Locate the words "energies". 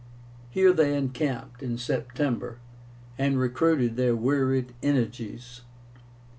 4.81-5.61